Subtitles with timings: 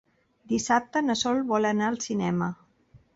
[0.53, 2.49] Dissabte na Sol vol anar al cinema.